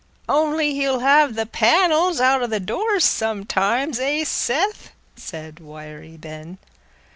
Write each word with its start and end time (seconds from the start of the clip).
"On'y 0.27 0.73
he'll 0.73 0.97
lave 0.97 1.35
the 1.35 1.45
panels 1.45 2.19
out 2.19 2.41
o' 2.41 2.47
th' 2.47 2.65
doors 2.65 3.03
sometimes, 3.05 3.99
eh, 3.99 4.23
Seth?" 4.23 4.93
said 5.15 5.59
Wiry 5.59 6.17
Ben. 6.17 6.57